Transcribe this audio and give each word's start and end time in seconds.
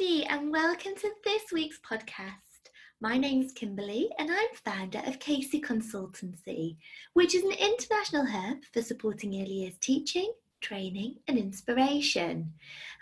everybody, 0.00 0.26
and 0.26 0.52
welcome 0.52 0.94
to 0.94 1.10
this 1.24 1.42
week's 1.52 1.80
podcast. 1.80 2.70
My 3.00 3.16
name's 3.16 3.52
Kimberly, 3.52 4.08
and 4.18 4.30
I'm 4.30 4.48
founder 4.64 5.02
of 5.04 5.18
Casey 5.18 5.60
Consultancy, 5.60 6.76
which 7.14 7.34
is 7.34 7.42
an 7.42 7.52
international 7.52 8.26
hub 8.26 8.58
for 8.72 8.80
supporting 8.80 9.40
early 9.40 9.52
years 9.52 9.74
teaching, 9.80 10.32
training, 10.60 11.16
and 11.26 11.36
inspiration. 11.36 12.52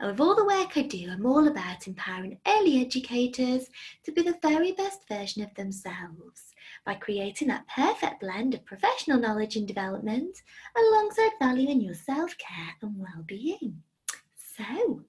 And 0.00 0.10
with 0.10 0.20
all 0.20 0.34
the 0.34 0.46
work 0.46 0.76
I 0.76 0.82
do, 0.82 1.10
I'm 1.10 1.26
all 1.26 1.48
about 1.48 1.86
empowering 1.86 2.38
early 2.46 2.80
educators 2.80 3.66
to 4.04 4.12
be 4.12 4.22
the 4.22 4.38
very 4.40 4.72
best 4.72 5.06
version 5.06 5.42
of 5.42 5.54
themselves 5.54 6.54
by 6.86 6.94
creating 6.94 7.48
that 7.48 7.68
perfect 7.68 8.20
blend 8.20 8.54
of 8.54 8.64
professional 8.64 9.18
knowledge 9.18 9.56
and 9.56 9.68
development 9.68 10.42
alongside 10.76 11.32
valuing 11.40 11.82
your 11.82 11.94
self 11.94 12.36
care 12.38 12.74
and 12.80 12.98
well 12.98 13.24
being. 13.26 13.82
So, 14.56 15.02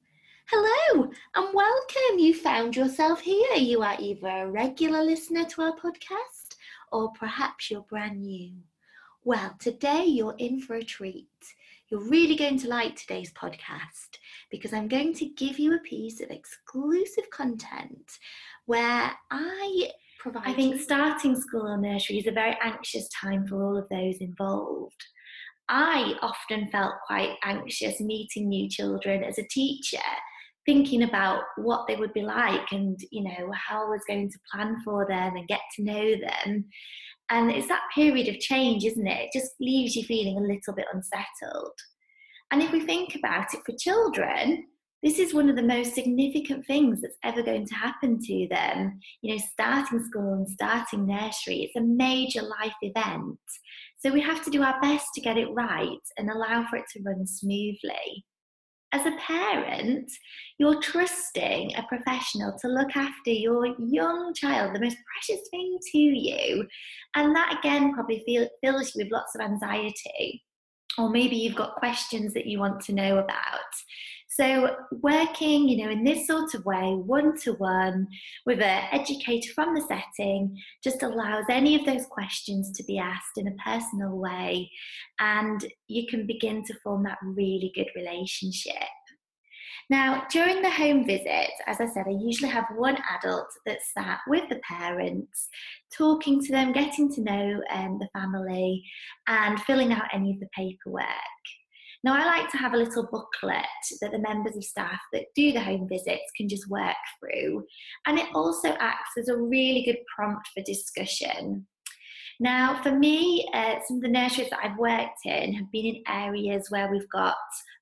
Hello 0.49 1.03
and 1.35 1.53
welcome. 1.53 2.19
You 2.19 2.33
found 2.33 2.73
yourself 2.73 3.19
here. 3.19 3.55
You 3.57 3.83
are 3.83 3.97
either 3.99 4.29
a 4.29 4.49
regular 4.49 5.03
listener 5.03 5.43
to 5.43 5.61
our 5.63 5.75
podcast 5.75 6.55
or 6.89 7.11
perhaps 7.19 7.69
you're 7.69 7.81
brand 7.81 8.21
new. 8.21 8.53
Well, 9.25 9.57
today 9.59 10.05
you're 10.05 10.37
in 10.37 10.61
for 10.61 10.75
a 10.75 10.83
treat. 10.85 11.27
You're 11.89 12.09
really 12.09 12.37
going 12.37 12.57
to 12.59 12.69
like 12.69 12.95
today's 12.95 13.33
podcast 13.33 14.19
because 14.49 14.71
I'm 14.71 14.87
going 14.87 15.13
to 15.15 15.25
give 15.25 15.59
you 15.59 15.75
a 15.75 15.79
piece 15.79 16.21
of 16.21 16.29
exclusive 16.29 17.29
content 17.29 18.09
where 18.67 19.11
I 19.29 19.91
provide. 20.17 20.47
I 20.47 20.53
think 20.53 20.79
starting 20.79 21.35
school 21.35 21.67
or 21.67 21.75
nursery 21.75 22.19
is 22.19 22.27
a 22.27 22.31
very 22.31 22.57
anxious 22.63 23.09
time 23.09 23.45
for 23.45 23.61
all 23.61 23.77
of 23.77 23.89
those 23.89 24.19
involved. 24.19 25.03
I 25.67 26.13
often 26.21 26.69
felt 26.69 26.93
quite 27.05 27.35
anxious 27.43 27.99
meeting 27.99 28.47
new 28.47 28.69
children 28.69 29.25
as 29.25 29.37
a 29.37 29.47
teacher 29.49 29.97
thinking 30.67 31.03
about 31.03 31.43
what 31.55 31.87
they 31.87 31.95
would 31.95 32.13
be 32.13 32.21
like 32.21 32.71
and 32.71 32.99
you 33.11 33.23
know 33.23 33.51
how 33.53 33.85
I 33.85 33.89
was 33.89 34.01
going 34.07 34.29
to 34.29 34.39
plan 34.53 34.75
for 34.83 35.07
them 35.07 35.35
and 35.35 35.47
get 35.47 35.61
to 35.75 35.83
know 35.83 36.15
them. 36.17 36.65
And 37.29 37.49
it's 37.51 37.67
that 37.69 37.89
period 37.95 38.27
of 38.27 38.39
change 38.39 38.85
isn't 38.85 39.07
it? 39.07 39.29
It 39.33 39.39
just 39.39 39.53
leaves 39.59 39.95
you 39.95 40.03
feeling 40.03 40.37
a 40.37 40.41
little 40.41 40.73
bit 40.75 40.85
unsettled. 40.93 41.73
And 42.51 42.61
if 42.61 42.71
we 42.71 42.81
think 42.81 43.15
about 43.15 43.53
it 43.53 43.61
for 43.65 43.75
children 43.79 44.65
this 45.03 45.19
is 45.19 45.33
one 45.33 45.47
of 45.47 45.55
the 45.55 45.61
most 45.61 45.93
significant 45.93 46.65
things 46.65 47.01
that's 47.01 47.17
ever 47.23 47.43
going 47.43 47.67
to 47.67 47.75
happen 47.75 48.19
to 48.19 48.47
them. 48.49 48.99
You 49.21 49.35
know 49.35 49.41
starting 49.53 50.03
school 50.03 50.33
and 50.33 50.49
starting 50.49 51.05
nursery 51.05 51.61
it's 51.61 51.75
a 51.75 51.81
major 51.81 52.41
life 52.41 52.73
event. 52.81 53.39
So 53.99 54.11
we 54.11 54.21
have 54.21 54.43
to 54.43 54.51
do 54.51 54.63
our 54.63 54.79
best 54.81 55.07
to 55.15 55.21
get 55.21 55.37
it 55.37 55.49
right 55.53 55.97
and 56.17 56.29
allow 56.29 56.65
for 56.69 56.77
it 56.77 56.85
to 56.93 57.03
run 57.03 57.25
smoothly 57.25 58.25
as 58.93 59.05
a 59.05 59.15
parent, 59.17 60.09
you're 60.59 60.81
trusting 60.81 61.75
a 61.75 61.83
professional 61.83 62.57
to 62.61 62.67
look 62.67 62.95
after 62.95 63.31
your 63.31 63.75
young 63.79 64.33
child, 64.33 64.73
the 64.73 64.79
most 64.79 64.97
precious 65.13 65.47
thing 65.49 65.77
to 65.91 65.97
you. 65.97 66.65
And 67.15 67.35
that 67.35 67.57
again 67.59 67.93
probably 67.93 68.23
feel, 68.25 68.47
fills 68.63 68.95
you 68.95 69.03
with 69.03 69.11
lots 69.11 69.35
of 69.35 69.41
anxiety. 69.41 70.43
Or 70.97 71.09
maybe 71.09 71.35
you've 71.35 71.55
got 71.55 71.75
questions 71.75 72.33
that 72.33 72.47
you 72.47 72.59
want 72.59 72.81
to 72.85 72.93
know 72.93 73.17
about. 73.17 73.59
So, 74.39 74.75
working, 74.91 75.67
you 75.67 75.83
know, 75.83 75.89
in 75.89 76.03
this 76.03 76.27
sort 76.27 76.53
of 76.53 76.63
way, 76.63 76.93
one 76.93 77.35
to 77.39 77.53
one 77.53 78.07
with 78.45 78.61
an 78.61 78.83
educator 78.91 79.51
from 79.53 79.73
the 79.73 79.81
setting, 79.81 80.55
just 80.83 81.01
allows 81.01 81.45
any 81.49 81.73
of 81.75 81.87
those 81.87 82.05
questions 82.05 82.71
to 82.73 82.83
be 82.83 82.99
asked 82.99 83.37
in 83.37 83.47
a 83.47 83.55
personal 83.65 84.15
way, 84.15 84.69
and 85.19 85.65
you 85.87 86.05
can 86.05 86.27
begin 86.27 86.63
to 86.65 86.75
form 86.83 87.03
that 87.05 87.17
really 87.23 87.71
good 87.73 87.87
relationship. 87.95 88.75
Now, 89.89 90.25
during 90.29 90.61
the 90.61 90.69
home 90.69 91.07
visit, 91.07 91.49
as 91.65 91.81
I 91.81 91.87
said, 91.87 92.05
I 92.07 92.11
usually 92.11 92.51
have 92.51 92.65
one 92.75 92.97
adult 93.17 93.47
that's 93.65 93.93
sat 93.93 94.19
with 94.27 94.47
the 94.49 94.59
parents, 94.69 95.47
talking 95.97 96.43
to 96.43 96.51
them, 96.51 96.73
getting 96.73 97.11
to 97.13 97.21
know 97.21 97.61
um, 97.73 97.97
the 97.97 98.09
family, 98.13 98.83
and 99.27 99.59
filling 99.61 99.93
out 99.93 100.13
any 100.13 100.33
of 100.33 100.39
the 100.39 100.49
paperwork. 100.55 101.07
Now, 102.07 102.13
I 102.13 102.23
like 102.23 102.49
to 102.51 102.57
have 102.57 102.73
a 102.73 102.77
little 102.77 103.03
booklet 103.03 103.65
that 103.99 104.11
the 104.11 104.19
members 104.19 104.55
of 104.55 104.63
staff 104.63 104.97
that 105.11 105.25
do 105.35 105.51
the 105.51 105.59
home 105.59 105.89
visits 105.89 106.31
can 106.37 106.47
just 106.47 106.69
work 106.69 106.95
through, 107.19 107.65
and 108.05 108.17
it 108.17 108.29
also 108.33 108.69
acts 108.79 109.17
as 109.19 109.27
a 109.27 109.35
really 109.35 109.83
good 109.83 109.97
prompt 110.15 110.47
for 110.55 110.63
discussion. 110.63 111.67
Now, 112.39 112.81
for 112.81 112.91
me, 112.91 113.45
uh, 113.53 113.79
some 113.85 113.97
of 113.97 114.03
the 114.03 114.07
nurseries 114.07 114.49
that 114.51 114.59
I've 114.63 114.77
worked 114.77 115.25
in 115.25 115.53
have 115.55 115.69
been 115.73 115.97
in 115.97 116.03
areas 116.07 116.67
where 116.69 116.89
we've 116.89 117.09
got 117.09 117.35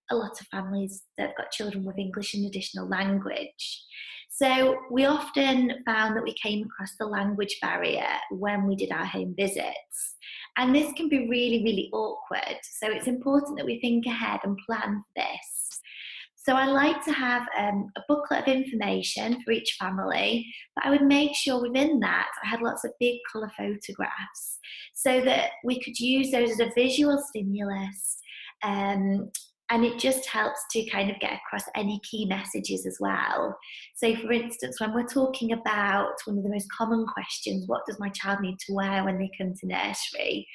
a 0.10 0.16
lot 0.16 0.42
of 0.42 0.48
families 0.48 1.04
that 1.20 1.28
have 1.28 1.38
got 1.38 1.52
children 1.52 1.86
with 1.86 2.00
English 2.00 2.34
and 2.34 2.48
additional 2.48 2.88
language. 2.88 3.84
So 4.38 4.80
we 4.92 5.06
often 5.06 5.72
found 5.86 6.18
that 6.18 6.24
we 6.24 6.34
came 6.34 6.66
across 6.66 6.92
the 7.00 7.06
language 7.06 7.58
barrier 7.62 8.06
when 8.32 8.68
we 8.68 8.76
did 8.76 8.92
our 8.92 9.06
home 9.06 9.34
visits. 9.38 10.16
And 10.58 10.76
this 10.76 10.92
can 10.98 11.08
be 11.08 11.30
really, 11.30 11.64
really 11.64 11.90
awkward. 11.94 12.58
So 12.80 12.92
it's 12.92 13.08
important 13.08 13.58
that 13.58 13.66
we 13.66 13.80
think 13.80 14.06
ahead 14.06 14.42
and 14.44 14.58
plan 14.68 15.02
for 15.02 15.24
this. 15.24 15.80
So 16.36 16.54
I 16.54 16.66
like 16.66 17.02
to 17.06 17.14
have 17.14 17.44
um, 17.58 17.90
a 17.96 18.02
booklet 18.10 18.42
of 18.42 18.54
information 18.54 19.42
for 19.42 19.52
each 19.52 19.78
family, 19.80 20.46
but 20.76 20.86
I 20.86 20.90
would 20.90 21.04
make 21.04 21.34
sure 21.34 21.62
within 21.62 22.02
that 22.02 22.28
I 22.44 22.50
had 22.50 22.62
lots 22.62 22.84
of 22.84 22.92
big 23.00 23.16
colour 23.32 23.50
photographs 23.58 24.60
so 24.94 25.22
that 25.22 25.52
we 25.64 25.82
could 25.82 25.98
use 25.98 26.32
those 26.32 26.52
as 26.52 26.60
a 26.60 26.72
visual 26.76 27.24
stimulus 27.30 28.18
um, 28.64 29.32
and 29.72 29.84
it 29.84 29.98
just 29.98 30.28
helps 30.28 30.60
to 30.72 30.86
kind 30.90 31.10
of 31.10 31.20
get 31.20 31.34
across 31.34 31.64
any 31.76 32.00
key 32.10 32.26
messages 32.26 32.86
as 32.86 32.98
well. 33.00 33.58
So, 33.96 34.16
for 34.16 34.32
instance, 34.32 34.80
when 34.80 34.94
we're 34.94 35.08
talking 35.08 35.54
about 35.54 36.14
one 36.26 36.38
of 36.38 36.44
the 36.44 36.52
most 36.52 36.68
common 36.72 37.06
questions, 37.08 37.68
what 37.68 37.82
does 37.88 38.00
my 38.00 38.10
child 38.10 38.42
need 38.42 38.58
to 38.68 38.74
wear 38.74 39.04
when 39.04 39.18
they 39.18 39.30
come 39.38 39.54
to 39.54 39.68
nursery? 39.68 40.48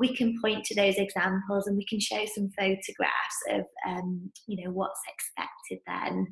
We 0.00 0.16
can 0.16 0.34
point 0.42 0.64
to 0.64 0.74
those 0.74 0.96
examples 0.96 1.66
and 1.66 1.76
we 1.76 1.86
can 1.86 2.00
show 2.00 2.24
some 2.34 2.50
photographs 2.58 3.38
of, 3.50 3.64
um, 3.86 4.32
you 4.48 4.64
know, 4.64 4.72
what's 4.72 5.00
expected 5.08 5.78
then. 5.86 6.26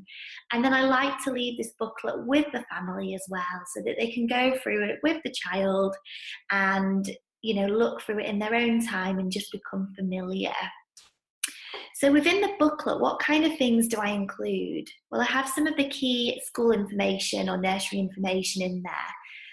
And 0.53 0.65
then 0.65 0.75
I 0.75 0.83
like 0.83 1.23
to 1.25 1.31
leave 1.31 1.59
this 1.59 1.73
booklet 1.79 2.27
with 2.27 2.47
the 2.53 2.65
family 2.73 3.15
as 3.15 3.25
well 3.29 3.43
so 3.75 3.83
that 3.85 3.97
they 3.99 4.11
can 4.11 4.27
go 4.27 4.59
through 4.63 4.85
it 4.89 4.99
with 5.05 5.23
the 5.23 5.33
child 5.33 5.95
and, 6.51 7.05
you 7.43 7.55
know, 7.55 7.67
look 7.67 8.03
through 8.03 8.21
it 8.21 8.27
in 8.27 8.41
their 8.41 8.55
own 8.55 8.85
time 8.85 9.19
and 9.19 9.31
just 9.31 9.53
become 9.53 9.93
familiar 9.97 10.53
so 12.03 12.11
within 12.11 12.41
the 12.41 12.51
booklet, 12.59 12.99
what 12.99 13.21
kind 13.21 13.45
of 13.45 13.57
things 13.59 13.87
do 13.87 13.97
I 13.97 14.09
include? 14.09 14.89
Well, 15.13 15.21
I 15.21 15.25
have 15.27 15.49
some 15.49 15.69
of 15.69 15.77
the 15.77 15.89
key 15.89 16.43
school 16.45 16.73
information 16.73 17.49
or 17.49 17.57
nursery 17.57 18.01
information 18.01 18.61
in 18.61 18.83
there. 18.83 18.93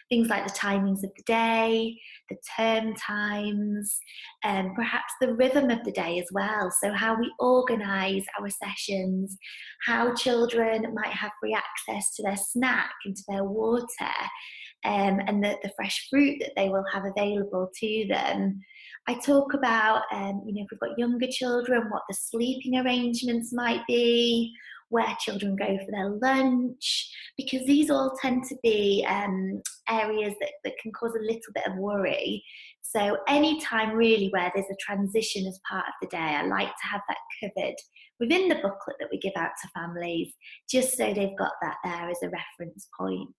Things 0.09 0.27
like 0.27 0.45
the 0.45 0.53
timings 0.53 1.03
of 1.03 1.11
the 1.15 1.23
day, 1.25 1.95
the 2.29 2.37
term 2.57 2.95
times, 2.95 3.99
and 4.43 4.69
um, 4.69 4.75
perhaps 4.75 5.13
the 5.21 5.33
rhythm 5.35 5.69
of 5.69 5.83
the 5.83 5.91
day 5.91 6.19
as 6.19 6.27
well. 6.31 6.71
So, 6.81 6.91
how 6.93 7.15
we 7.19 7.31
organise 7.39 8.25
our 8.39 8.49
sessions, 8.49 9.37
how 9.85 10.13
children 10.15 10.93
might 10.95 11.13
have 11.13 11.31
free 11.39 11.55
access 11.55 12.15
to 12.15 12.23
their 12.23 12.37
snack 12.37 12.91
and 13.05 13.15
to 13.15 13.23
their 13.27 13.43
water, 13.43 13.85
um, 14.85 15.19
and 15.27 15.43
the, 15.43 15.57
the 15.61 15.71
fresh 15.75 16.07
fruit 16.09 16.37
that 16.39 16.53
they 16.55 16.69
will 16.69 16.85
have 16.93 17.03
available 17.05 17.69
to 17.79 18.05
them. 18.09 18.61
I 19.07 19.15
talk 19.15 19.53
about, 19.53 20.03
um, 20.11 20.43
you 20.45 20.53
know, 20.53 20.61
if 20.61 20.67
we've 20.71 20.79
got 20.79 20.99
younger 20.99 21.27
children, 21.29 21.89
what 21.89 22.03
the 22.07 22.15
sleeping 22.15 22.77
arrangements 22.77 23.51
might 23.51 23.81
be, 23.87 24.53
where 24.89 25.15
children 25.19 25.55
go 25.55 25.77
for 25.77 25.91
their 25.91 26.09
lunch, 26.09 27.09
because 27.39 27.65
these 27.65 27.89
all 27.89 28.17
tend 28.21 28.43
to 28.43 28.55
be 28.61 29.05
um, 29.07 29.61
areas 29.87 30.33
that, 30.41 30.51
that 30.65 30.73
can 30.81 30.91
cause 30.91 31.13
a 31.15 31.23
little 31.23 31.53
bit 31.53 31.65
of 31.67 31.77
worry. 31.77 32.43
So, 32.81 33.17
any 33.29 33.61
time 33.61 33.95
really 33.95 34.27
where 34.31 34.51
there's 34.53 34.67
a 34.69 34.85
transition 34.85 35.47
as 35.47 35.59
part 35.69 35.85
of 35.87 35.93
the 36.01 36.07
day, 36.07 36.17
I 36.17 36.45
like 36.45 36.67
to 36.67 36.87
have 36.91 37.01
that 37.07 37.17
covered 37.39 37.75
within 38.19 38.49
the 38.49 38.55
booklet 38.55 38.97
that 38.99 39.07
we 39.09 39.19
give 39.19 39.33
out 39.37 39.51
to 39.61 39.69
families, 39.73 40.33
just 40.69 40.97
so 40.97 41.13
they've 41.13 41.37
got 41.37 41.53
that 41.61 41.77
there 41.85 42.09
as 42.09 42.21
a 42.23 42.29
reference 42.29 42.89
point. 42.99 43.29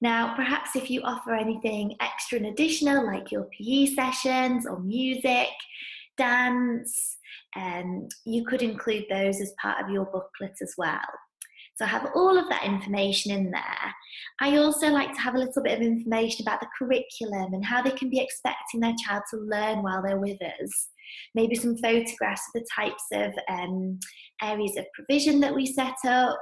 Now, 0.00 0.34
perhaps 0.34 0.74
if 0.74 0.90
you 0.90 1.02
offer 1.02 1.34
anything 1.34 1.94
extra 2.00 2.38
and 2.38 2.46
additional, 2.46 3.06
like 3.06 3.30
your 3.30 3.48
PE 3.56 3.94
sessions 3.94 4.66
or 4.66 4.80
music, 4.80 5.48
dance, 6.16 7.16
um, 7.54 8.08
you 8.24 8.44
could 8.44 8.62
include 8.62 9.04
those 9.08 9.40
as 9.40 9.52
part 9.62 9.84
of 9.84 9.90
your 9.90 10.06
booklet 10.06 10.56
as 10.60 10.74
well. 10.76 10.98
So 11.78 11.84
I 11.84 11.88
have 11.88 12.10
all 12.16 12.36
of 12.36 12.48
that 12.48 12.64
information 12.64 13.30
in 13.30 13.52
there. 13.52 13.94
I 14.40 14.56
also 14.56 14.88
like 14.88 15.12
to 15.14 15.20
have 15.20 15.36
a 15.36 15.38
little 15.38 15.62
bit 15.62 15.78
of 15.78 15.84
information 15.84 16.44
about 16.44 16.58
the 16.58 16.66
curriculum 16.76 17.54
and 17.54 17.64
how 17.64 17.80
they 17.82 17.92
can 17.92 18.10
be 18.10 18.18
expecting 18.18 18.80
their 18.80 18.96
child 19.06 19.22
to 19.30 19.36
learn 19.36 19.84
while 19.84 20.02
they're 20.02 20.18
with 20.18 20.42
us. 20.42 20.88
Maybe 21.36 21.54
some 21.54 21.78
photographs 21.78 22.42
of 22.48 22.62
the 22.62 22.66
types 22.74 23.04
of 23.12 23.32
um, 23.48 24.00
areas 24.42 24.76
of 24.76 24.86
provision 24.92 25.38
that 25.40 25.54
we 25.54 25.66
set 25.66 25.94
up, 26.04 26.36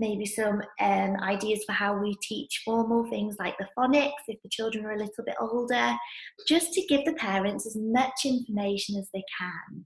maybe 0.00 0.24
some 0.24 0.62
um, 0.80 1.16
ideas 1.22 1.64
for 1.64 1.72
how 1.72 1.96
we 1.96 2.16
teach 2.22 2.62
formal 2.64 3.08
things 3.10 3.36
like 3.38 3.56
the 3.58 3.68
phonics 3.76 4.12
if 4.28 4.40
the 4.42 4.48
children 4.48 4.84
are 4.86 4.92
a 4.92 4.98
little 4.98 5.24
bit 5.24 5.34
older, 5.40 5.94
just 6.46 6.72
to 6.72 6.86
give 6.86 7.04
the 7.04 7.14
parents 7.14 7.66
as 7.66 7.76
much 7.76 8.24
information 8.24 8.96
as 8.98 9.08
they 9.12 9.24
can. 9.38 9.84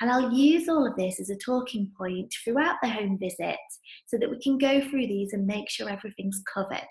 And 0.00 0.10
I'll 0.10 0.32
use 0.32 0.68
all 0.68 0.86
of 0.86 0.96
this 0.96 1.20
as 1.20 1.30
a 1.30 1.36
talking 1.36 1.90
point 1.96 2.32
throughout 2.44 2.76
the 2.82 2.88
home 2.88 3.18
visit 3.18 3.58
so 4.06 4.18
that 4.18 4.30
we 4.30 4.40
can 4.40 4.58
go 4.58 4.80
through 4.80 5.06
these 5.06 5.32
and 5.32 5.46
make 5.46 5.70
sure 5.70 5.88
everything's 5.88 6.42
covered. 6.52 6.88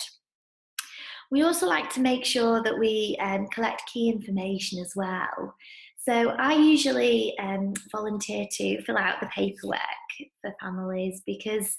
We 1.32 1.44
also 1.44 1.66
like 1.66 1.90
to 1.92 2.02
make 2.02 2.26
sure 2.26 2.62
that 2.62 2.78
we 2.78 3.18
um, 3.22 3.48
collect 3.48 3.84
key 3.92 4.10
information 4.10 4.80
as 4.80 4.94
well. 4.96 5.56
So 5.98 6.32
I 6.32 6.56
usually 6.56 7.38
um, 7.38 7.74
volunteer 7.92 8.48
to 8.52 8.82
fill 8.82 8.98
out 8.98 9.22
the 9.22 9.28
paperwork 9.28 9.80
for 10.42 10.54
families 10.60 11.22
because 11.26 11.78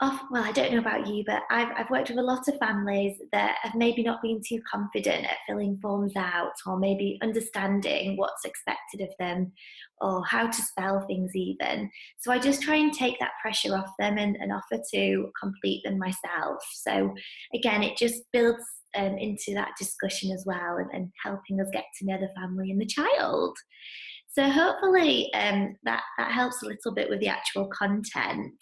off, 0.00 0.22
well, 0.30 0.44
I 0.44 0.52
don't 0.52 0.72
know 0.72 0.78
about 0.78 1.08
you, 1.08 1.24
but 1.26 1.42
I've, 1.50 1.68
I've 1.76 1.90
worked 1.90 2.08
with 2.08 2.18
a 2.18 2.22
lot 2.22 2.46
of 2.46 2.58
families 2.58 3.20
that 3.32 3.56
have 3.62 3.74
maybe 3.74 4.04
not 4.04 4.22
been 4.22 4.40
too 4.46 4.60
confident 4.70 5.24
at 5.24 5.38
filling 5.48 5.76
forms 5.82 6.12
out 6.16 6.52
or 6.66 6.78
maybe 6.78 7.18
understanding 7.20 8.16
what's 8.16 8.44
expected 8.44 9.00
of 9.00 9.08
them 9.18 9.52
or 10.00 10.24
how 10.24 10.46
to 10.46 10.62
spell 10.62 11.04
things 11.06 11.34
even. 11.34 11.90
So 12.18 12.30
I 12.30 12.38
just 12.38 12.62
try 12.62 12.76
and 12.76 12.92
take 12.92 13.18
that 13.18 13.32
pressure 13.42 13.76
off 13.76 13.90
them 13.98 14.18
and, 14.18 14.36
and 14.36 14.52
offer 14.52 14.80
to 14.94 15.30
complete 15.40 15.82
them 15.84 15.98
myself. 15.98 16.62
So 16.74 17.12
again, 17.52 17.82
it 17.82 17.96
just 17.96 18.22
builds 18.32 18.62
um, 18.96 19.18
into 19.18 19.52
that 19.54 19.72
discussion 19.78 20.30
as 20.30 20.44
well 20.46 20.76
and, 20.76 20.90
and 20.92 21.10
helping 21.24 21.60
us 21.60 21.68
get 21.72 21.84
to 21.98 22.06
know 22.06 22.18
the 22.18 22.32
family 22.40 22.70
and 22.70 22.80
the 22.80 22.86
child. 22.86 23.56
So 24.30 24.48
hopefully 24.48 25.32
um, 25.34 25.74
that, 25.84 26.02
that 26.18 26.32
helps 26.32 26.62
a 26.62 26.66
little 26.66 26.94
bit 26.94 27.08
with 27.08 27.18
the 27.20 27.28
actual 27.28 27.66
content. 27.68 28.52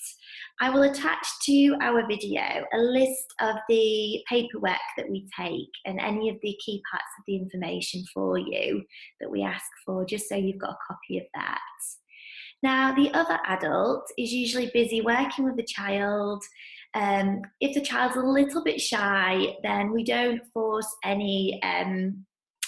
I 0.61 0.71
will 0.71 0.85
attach 0.85 1.27
to 1.47 1.77
our 1.83 2.07
video 2.07 2.65
a 2.73 2.79
list 2.79 3.27
of 3.41 3.57
the 3.69 4.23
paperwork 4.29 4.79
that 4.97 5.11
we 5.11 5.29
take 5.39 5.69
and 5.85 6.01
any 6.01 6.31
of 6.31 6.37
the 6.41 6.57
key 6.65 6.81
parts 6.91 7.05
of 7.19 7.25
the 7.27 7.37
information 7.37 8.05
for 8.15 8.39
you 8.39 8.83
that 9.21 9.31
we 9.31 9.43
ask 9.43 9.67
for, 9.85 10.07
just 10.07 10.29
so 10.29 10.37
you've 10.37 10.61
got 10.61 10.71
a 10.71 10.79
copy 10.87 11.19
of 11.19 11.25
that. 11.35 11.61
Now, 12.63 12.95
the 12.95 13.13
other 13.13 13.39
adult 13.47 14.05
is 14.17 14.33
usually 14.33 14.71
busy 14.73 15.01
working 15.01 15.45
with 15.45 15.57
the 15.57 15.67
child. 15.67 16.43
Um, 16.95 17.43
if 17.61 17.75
the 17.75 17.83
child's 17.83 18.17
a 18.17 18.21
little 18.21 18.65
bit 18.65 18.81
shy, 18.81 19.57
then 19.63 19.93
we 19.93 20.05
don't 20.05 20.41
force 20.55 20.89
any 21.05 21.61
um, 21.63 22.25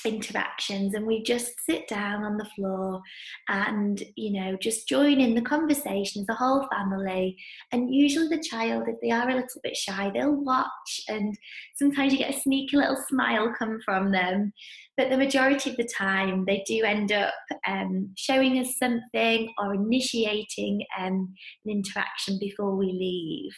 interactions 0.09 0.95
and 0.95 1.07
we 1.07 1.23
just 1.23 1.53
sit 1.65 1.87
down 1.89 2.25
on 2.25 2.37
the 2.37 2.49
floor 2.57 3.01
and 3.49 4.03
you 4.17 4.33
know 4.33 4.57
just 4.61 4.89
join 4.89 5.21
in 5.21 5.35
the 5.35 5.43
conversation 5.43 6.23
as 6.23 6.29
a 6.29 6.35
whole 6.35 6.67
family. 6.73 7.37
And 7.73 7.95
usually 7.95 8.29
the 8.29 8.43
child 8.43 8.85
if 8.89 8.97
they 9.01 9.11
are 9.11 9.29
a 9.29 9.35
little 9.35 9.61
bit 9.63 9.77
shy 9.77 10.11
they'll 10.13 10.35
watch 10.35 11.01
and 11.09 11.37
sometimes 11.77 12.13
you 12.13 12.19
get 12.19 12.35
a 12.35 12.41
sneaky 12.41 12.77
little 12.77 13.03
smile 13.09 13.55
come 13.59 13.79
from 13.85 14.11
them 14.11 14.53
but 14.99 15.11
the 15.11 15.17
majority 15.17 15.71
of 15.71 15.77
the 15.77 15.89
time 15.97 16.45
they 16.45 16.65
do 16.67 16.83
end 16.83 17.13
up 17.13 17.33
um, 17.69 18.11
showing 18.17 18.59
us 18.59 18.77
something 18.79 19.49
or 19.57 19.73
initiating 19.73 20.85
um, 20.99 21.33
an 21.65 21.71
interaction 21.71 22.37
before 22.41 22.75
we 22.75 22.87
leave. 22.87 23.53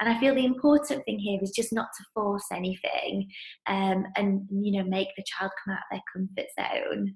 And 0.00 0.08
I 0.08 0.18
feel 0.18 0.34
the 0.34 0.46
important 0.46 1.04
thing 1.04 1.18
here 1.18 1.38
is 1.42 1.52
just 1.54 1.72
not 1.72 1.88
to 1.98 2.04
force 2.14 2.46
anything 2.50 3.28
um, 3.68 4.06
and 4.16 4.48
you 4.50 4.72
know 4.82 4.88
make 4.88 5.08
the 5.16 5.24
child 5.26 5.52
come 5.62 5.74
out 5.74 5.82
of 5.92 5.98
their 5.98 6.02
comfort 6.12 6.50
zone. 6.58 7.14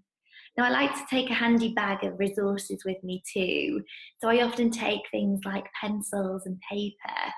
Now, 0.59 0.67
I 0.67 0.71
like 0.71 0.93
to 0.95 1.07
take 1.09 1.31
a 1.31 1.35
handy 1.35 1.73
bag 1.73 2.05
of 2.05 2.19
resources 2.19 2.83
with 2.85 3.03
me 3.03 3.23
too. 3.33 3.83
So 4.21 4.29
I 4.29 4.43
often 4.43 4.71
take 4.71 5.01
things 5.11 5.41
like 5.45 5.65
pencils 5.81 6.43
and 6.45 6.59
paper 6.71 7.33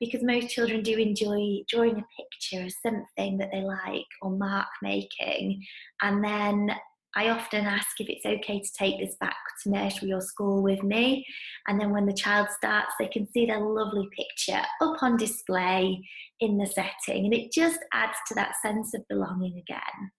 because 0.00 0.22
most 0.22 0.50
children 0.50 0.82
do 0.82 0.96
enjoy 0.96 1.62
drawing 1.68 1.98
a 1.98 2.22
picture 2.22 2.64
of 2.64 2.72
something 2.82 3.38
that 3.38 3.50
they 3.52 3.62
like 3.62 4.06
or 4.22 4.30
mark 4.30 4.68
making. 4.82 5.62
And 6.02 6.24
then 6.24 6.76
I 7.16 7.30
often 7.30 7.64
ask 7.66 8.00
if 8.00 8.08
it's 8.08 8.26
okay 8.26 8.60
to 8.60 8.72
take 8.78 9.00
this 9.00 9.16
back 9.18 9.36
to 9.62 9.70
nursery 9.70 10.12
or 10.12 10.20
school 10.20 10.62
with 10.62 10.82
me. 10.82 11.26
And 11.66 11.80
then 11.80 11.90
when 11.90 12.06
the 12.06 12.12
child 12.12 12.48
starts, 12.50 12.94
they 12.98 13.08
can 13.08 13.26
see 13.32 13.46
their 13.46 13.60
lovely 13.60 14.08
picture 14.16 14.62
up 14.80 15.02
on 15.02 15.16
display 15.16 16.00
in 16.40 16.58
the 16.58 16.66
setting. 16.66 17.24
And 17.24 17.34
it 17.34 17.50
just 17.52 17.80
adds 17.92 18.16
to 18.28 18.34
that 18.34 18.54
sense 18.62 18.94
of 18.94 19.08
belonging 19.08 19.58
again. 19.58 20.12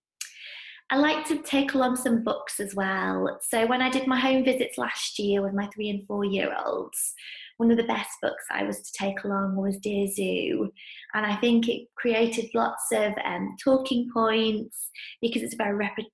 I 0.92 0.98
like 0.98 1.28
to 1.28 1.38
take 1.38 1.76
along 1.76 1.98
some 1.98 2.24
books 2.24 2.60
as 2.60 2.74
well. 2.74 3.40
So 3.48 3.68
when 3.68 3.82
I 3.82 3.92
did 3.92 4.08
my 4.08 4.20
home 4.20 4.44
visits 4.44 4.78
last 4.78 5.20
year 5.20 5.44
with 5.44 5.54
my 5.54 5.68
three 5.68 5.90
and 5.90 6.06
four 6.08 6.26
year 6.26 6.56
olds, 6.66 7.14
one 7.58 7.70
of 7.70 7.78
the 7.78 7.84
best 7.84 8.10
books 8.22 8.44
I 8.50 8.64
was 8.64 8.82
to 8.82 8.92
take 8.94 9.24
along 9.24 9.56
was 9.56 9.78
Dear 9.78 10.08
Zoo. 10.08 10.72
And 11.14 11.26
I 11.26 11.36
think 11.36 11.68
it 11.68 11.90
created 11.96 12.50
lots 12.56 12.86
of 12.92 13.14
um, 13.24 13.56
talking 13.64 14.10
points 14.12 14.90
because 15.22 15.44
it's 15.44 15.56
very 15.56 15.76
repetitive. 15.76 16.12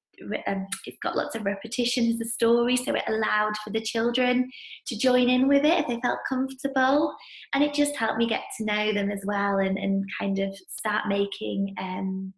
Um, 0.48 0.66
it's 0.86 0.98
got 1.04 1.16
lots 1.18 1.36
of 1.36 1.45
repetition 1.45 2.10
as 2.10 2.21
a 2.21 2.30
story, 2.30 2.78
so 2.78 2.95
it 2.95 3.04
allowed 3.07 3.54
for 3.63 3.69
the 3.69 3.81
children 3.81 4.50
to 4.88 4.98
join 4.98 5.30
in 5.30 5.48
with 5.48 5.66
it 5.66 5.80
if 5.80 5.88
they 5.88 6.00
felt 6.01 6.19
comfortable. 6.28 7.13
And 7.54 7.63
it 7.63 7.74
just 7.74 7.95
helped 7.95 8.18
me 8.18 8.28
get 8.28 8.44
to 8.57 8.66
know 8.66 8.94
them 8.94 9.12
as 9.12 9.21
well 9.25 9.57
and, 9.57 9.78
and 9.78 10.06
kind 10.19 10.39
of 10.39 10.56
start 10.69 11.04
making 11.10 11.75
um, 11.78 12.33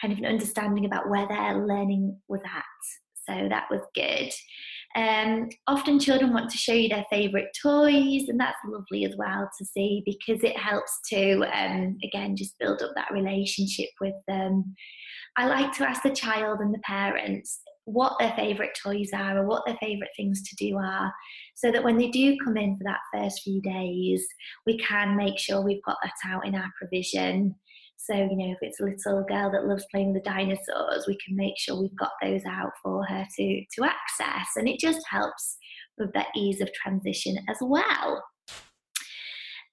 kind 0.00 0.12
of 0.12 0.18
an 0.18 0.26
understanding 0.26 0.84
about 0.84 1.08
where 1.08 1.26
their 1.28 1.66
learning 1.66 2.18
was 2.28 2.40
at. 2.44 2.64
So 3.28 3.48
that 3.48 3.66
was 3.70 3.80
good. 3.94 4.30
Um, 4.96 5.48
often 5.66 5.98
children 5.98 6.32
want 6.32 6.50
to 6.50 6.58
show 6.58 6.72
you 6.72 6.88
their 6.88 7.06
favourite 7.10 7.48
toys, 7.60 8.28
and 8.28 8.38
that's 8.38 8.58
lovely 8.66 9.04
as 9.04 9.16
well 9.16 9.48
to 9.58 9.64
see 9.64 10.02
because 10.06 10.44
it 10.44 10.56
helps 10.56 11.00
to, 11.10 11.42
um, 11.52 11.96
again, 12.04 12.36
just 12.36 12.58
build 12.60 12.80
up 12.80 12.92
that 12.94 13.10
relationship 13.12 13.88
with 14.00 14.14
them. 14.28 14.74
I 15.36 15.46
like 15.46 15.72
to 15.78 15.88
ask 15.88 16.02
the 16.02 16.10
child 16.10 16.60
and 16.60 16.72
the 16.72 16.78
parents 16.84 17.60
what 17.86 18.14
their 18.18 18.32
favourite 18.36 18.70
toys 18.82 19.10
are 19.12 19.38
or 19.38 19.46
what 19.46 19.64
their 19.66 19.76
favourite 19.80 20.12
things 20.16 20.42
to 20.42 20.56
do 20.64 20.76
are, 20.78 21.12
so 21.56 21.72
that 21.72 21.82
when 21.82 21.96
they 21.96 22.10
do 22.10 22.36
come 22.44 22.56
in 22.56 22.76
for 22.76 22.84
that 22.84 23.00
first 23.12 23.42
few 23.42 23.60
days, 23.62 24.24
we 24.64 24.78
can 24.78 25.16
make 25.16 25.38
sure 25.38 25.60
we've 25.60 25.82
got 25.84 25.96
that 26.04 26.12
out 26.30 26.46
in 26.46 26.54
our 26.54 26.70
provision. 26.78 27.54
So, 27.96 28.14
you 28.14 28.36
know, 28.36 28.52
if 28.52 28.58
it's 28.60 28.80
a 28.80 28.84
little 28.84 29.24
girl 29.24 29.50
that 29.50 29.66
loves 29.66 29.86
playing 29.90 30.12
the 30.12 30.20
dinosaurs, 30.20 31.06
we 31.06 31.16
can 31.24 31.36
make 31.36 31.54
sure 31.58 31.80
we've 31.80 31.96
got 31.96 32.12
those 32.22 32.42
out 32.46 32.72
for 32.82 33.04
her 33.04 33.26
to, 33.36 33.64
to 33.76 33.84
access. 33.84 34.48
And 34.56 34.68
it 34.68 34.78
just 34.78 35.00
helps 35.08 35.56
with 35.96 36.12
that 36.12 36.28
ease 36.36 36.60
of 36.60 36.72
transition 36.72 37.36
as 37.48 37.56
well. 37.60 38.22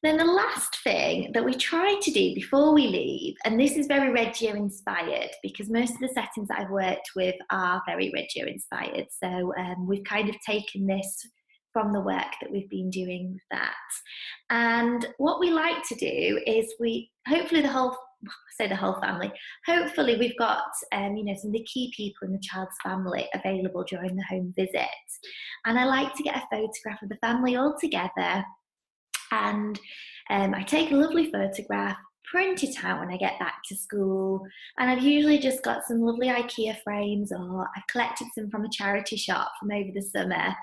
Then 0.04 0.18
the 0.18 0.26
last 0.26 0.78
thing 0.84 1.30
that 1.34 1.46
we 1.46 1.54
try 1.54 1.96
to 2.02 2.12
do 2.12 2.34
before 2.34 2.74
we 2.74 2.88
leave, 2.88 3.36
and 3.46 3.60
this 3.60 3.78
is 3.78 3.86
very 3.86 4.12
Reggio 4.12 4.56
inspired 4.56 5.30
because 5.44 5.70
most 5.70 5.94
of 5.94 6.00
the 6.00 6.08
settings 6.08 6.48
that 6.48 6.60
I've 6.60 6.72
worked 6.72 7.12
with 7.16 7.36
are 7.52 7.84
very 7.86 8.12
Reggio 8.12 8.48
inspired. 8.48 9.06
So 9.24 9.54
um, 9.60 9.88
we've 9.88 10.04
kind 10.04 10.28
of 10.28 10.36
taken 10.44 10.88
this 10.88 11.18
from 11.72 11.94
the 11.94 12.02
work 12.02 12.34
that 12.42 12.52
we've 12.52 12.70
been 12.70 12.90
doing 12.90 13.34
with 13.34 13.44
that. 13.52 13.76
And 14.50 15.08
what 15.18 15.40
we 15.40 15.52
like 15.52 15.88
to 15.90 15.96
do 15.96 16.42
is 16.48 16.74
we 16.80 17.12
hopefully 17.28 17.62
the 17.62 17.68
whole 17.68 17.96
say 18.58 18.68
the 18.68 18.76
whole 18.76 19.00
family. 19.02 19.32
Hopefully, 19.66 20.18
we've 20.18 20.38
got 20.38 20.64
um, 20.92 21.16
you 21.16 21.26
know 21.26 21.36
some 21.36 21.50
of 21.50 21.54
the 21.54 21.64
key 21.64 21.94
people 21.96 22.28
in 22.28 22.34
the 22.34 22.40
child's 22.40 22.76
family 22.84 23.28
available 23.34 23.84
during 23.84 24.16
the 24.16 24.24
home 24.24 24.54
visit, 24.58 24.88
and 25.66 25.80
I 25.80 25.86
like 25.86 26.14
to 26.16 26.24
get 26.24 26.36
a 26.36 26.48
photograph 26.52 27.02
of 27.02 27.10
the 27.10 27.18
family 27.18 27.56
all 27.56 27.76
together, 27.80 28.44
and 29.32 29.80
um, 30.30 30.54
I 30.54 30.64
take 30.64 30.92
a 30.92 30.96
lovely 30.96 31.32
photograph. 31.32 31.98
Print 32.30 32.64
it 32.64 32.86
out 32.86 33.00
when 33.00 33.10
I 33.10 33.18
get 33.18 33.40
back 33.40 33.56
to 33.66 33.76
school, 33.76 34.42
and 34.78 34.90
I've 34.90 35.04
usually 35.04 35.38
just 35.38 35.64
got 35.64 35.84
some 35.86 36.00
lovely 36.00 36.28
IKEA 36.28 36.82
frames, 36.82 37.34
or 37.34 37.68
I've 37.76 37.88
collected 37.88 38.28
some 38.34 38.50
from 38.50 38.64
a 38.64 38.70
charity 38.72 39.18
shop 39.18 39.52
from 39.60 39.72
over 39.72 39.90
the 39.94 40.02
summer, 40.02 40.56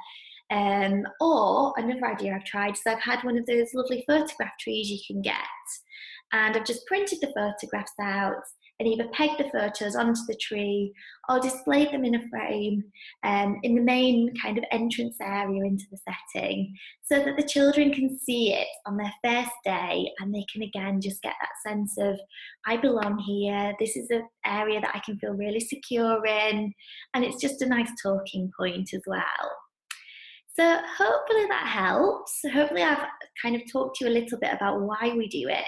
um, 0.51 1.05
or 1.21 1.75
another 1.77 2.07
idea 2.07 2.35
I've 2.35 2.45
tried 2.45 2.73
is 2.73 2.81
I've 2.87 3.01
had 3.01 3.23
one 3.23 3.37
of 3.37 3.45
those 3.45 3.75
lovely 3.75 4.03
photograph 4.07 4.53
trees 4.59 4.91
you 4.91 4.99
can 5.07 5.21
get 5.21 5.35
and 6.33 6.57
I've 6.57 6.65
just 6.65 6.87
printed 6.87 7.19
the 7.21 7.33
photographs 7.35 7.93
out 8.01 8.43
and 8.81 8.89
either 8.89 9.09
pegged 9.13 9.39
the 9.39 9.51
photos 9.51 9.97
onto 9.97 10.21
the 10.29 10.37
tree 10.37 10.93
or 11.29 11.41
displayed 11.41 11.91
them 11.91 12.05
in 12.05 12.15
a 12.15 12.29
frame 12.29 12.85
um, 13.25 13.59
in 13.63 13.75
the 13.75 13.81
main 13.81 14.33
kind 14.41 14.57
of 14.57 14.65
entrance 14.71 15.17
area 15.21 15.65
into 15.65 15.85
the 15.91 15.99
setting 16.33 16.75
so 17.03 17.25
that 17.25 17.37
the 17.37 17.47
children 17.47 17.93
can 17.93 18.17
see 18.19 18.53
it 18.53 18.69
on 18.87 18.97
their 18.97 19.13
first 19.25 19.51
day 19.65 20.09
and 20.21 20.33
they 20.33 20.45
can 20.53 20.63
again 20.63 21.01
just 21.01 21.23
get 21.23 21.35
that 21.41 21.71
sense 21.71 21.97
of 21.99 22.19
I 22.67 22.77
belong 22.77 23.19
here, 23.19 23.75
this 23.81 23.97
is 23.97 24.11
an 24.11 24.23
area 24.47 24.81
that 24.81 24.95
I 24.95 25.01
can 25.01 25.19
feel 25.19 25.33
really 25.33 25.61
secure 25.61 26.25
in, 26.25 26.73
and 27.15 27.25
it's 27.25 27.41
just 27.41 27.63
a 27.63 27.67
nice 27.67 27.91
talking 28.03 28.51
point 28.57 28.91
as 28.95 29.03
well. 29.07 29.23
So 30.59 30.81
hopefully 30.97 31.47
that 31.49 31.69
helps. 31.69 32.41
Hopefully 32.53 32.83
I've 32.83 33.07
kind 33.41 33.55
of 33.55 33.63
talked 33.71 33.97
to 33.97 34.05
you 34.05 34.11
a 34.11 34.19
little 34.21 34.39
bit 34.39 34.53
about 34.53 34.81
why 34.81 35.15
we 35.17 35.29
do 35.29 35.49
it 35.49 35.65